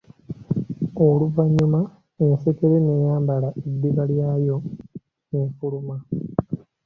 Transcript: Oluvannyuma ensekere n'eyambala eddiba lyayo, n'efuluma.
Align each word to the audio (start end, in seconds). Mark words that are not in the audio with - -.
Oluvannyuma 1.05 1.81
ensekere 2.25 2.77
n'eyambala 2.81 3.49
eddiba 3.67 4.03
lyayo, 4.11 4.57
n'efuluma. 5.29 5.95